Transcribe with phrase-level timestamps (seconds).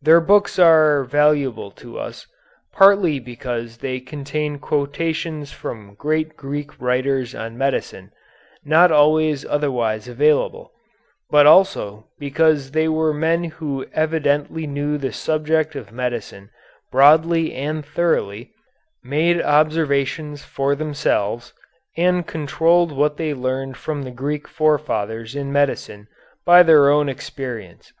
[0.00, 2.26] Their books are valuable to us,
[2.72, 8.10] partly because they contain quotations from great Greek writers on medicine,
[8.64, 10.72] not always otherwise available,
[11.28, 16.48] but also because they were men who evidently knew the subject of medicine
[16.90, 18.52] broadly and thoroughly,
[19.04, 21.52] made observations for themselves,
[21.98, 26.08] and controlled what they learned from the Greek forefathers in medicine
[26.46, 27.92] by their own experience.